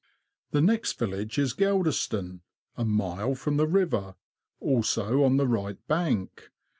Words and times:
The 0.49 0.61
next 0.61 0.97
village 0.97 1.37
is 1.37 1.53
Geldeston, 1.53 2.39
a 2.75 2.83
mile 2.83 3.35
from 3.35 3.57
the 3.57 3.67
river, 3.67 4.15
also 4.59 5.23
on 5.23 5.37
the 5.37 5.45
right 5.47 5.77
bank. 5.87 6.49